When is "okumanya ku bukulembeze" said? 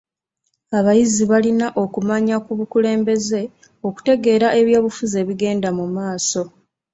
1.83-3.41